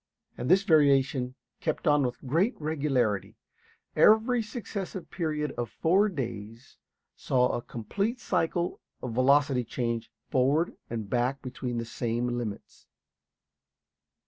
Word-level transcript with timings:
And 0.35 0.49
this 0.49 0.63
variation 0.63 1.35
kept 1.59 1.85
on 1.85 2.03
with 2.03 2.25
great 2.25 2.59
regularity. 2.59 3.35
Every 3.95 4.41
successive 4.41 5.11
period 5.11 5.51
of 5.59 5.69
four 5.69 6.09
days 6.09 6.77
saw 7.15 7.49
a 7.51 7.61
complete 7.61 8.19
cycle 8.19 8.79
of 9.03 9.13
velocity 9.13 9.63
change 9.63 10.09
forward 10.31 10.75
and 10.89 11.07
back 11.07 11.43
between 11.43 11.77
the 11.77 11.85
same 11.85 12.35
limits. 12.35 12.87